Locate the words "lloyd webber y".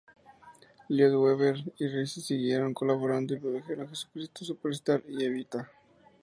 0.89-1.87